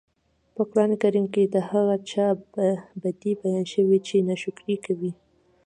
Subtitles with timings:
[0.55, 2.27] په قران کي د هغه چا
[3.01, 5.11] بدي بيان شوي چې ناشکري کوي